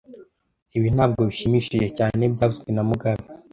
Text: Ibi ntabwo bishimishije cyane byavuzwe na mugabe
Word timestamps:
Ibi 0.77 0.87
ntabwo 0.95 1.19
bishimishije 1.29 1.87
cyane 1.97 2.21
byavuzwe 2.33 2.69
na 2.71 2.83
mugabe 2.89 3.23